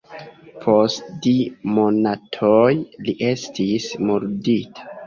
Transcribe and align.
Post 0.63 1.11
du 1.27 1.33
monatoj 1.75 2.73
li 2.81 3.17
estis 3.35 3.91
murdita. 4.11 4.93